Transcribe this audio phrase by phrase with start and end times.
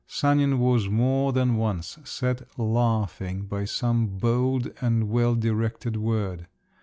[0.07, 6.47] Sanin was more than once set laughing by some bold and well directed word.